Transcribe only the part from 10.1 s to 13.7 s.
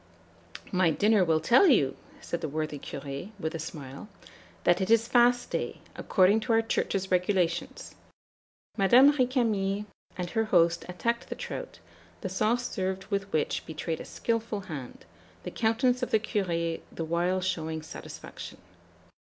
and her host attacked the trout, the sauce served with which